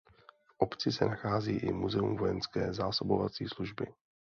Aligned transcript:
V 0.45 0.55
obci 0.59 0.91
se 0.91 1.05
nachází 1.05 1.51
i 1.51 1.73
muzeum 1.73 2.17
vojenské 2.17 2.73
zásobovací 2.73 3.45
služby. 3.47 3.87